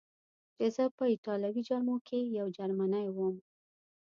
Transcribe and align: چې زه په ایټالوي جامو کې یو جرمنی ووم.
چې 0.55 0.65
زه 0.75 0.83
په 0.97 1.03
ایټالوي 1.13 1.61
جامو 1.69 1.95
کې 2.07 2.19
یو 2.37 2.47
جرمنی 2.57 3.07
ووم. 3.11 3.35